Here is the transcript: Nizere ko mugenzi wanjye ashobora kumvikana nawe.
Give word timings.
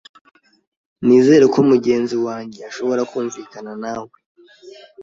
Nizere 1.05 1.45
ko 1.53 1.59
mugenzi 1.69 2.15
wanjye 2.25 2.59
ashobora 2.69 3.01
kumvikana 3.11 3.71
nawe. 3.83 4.15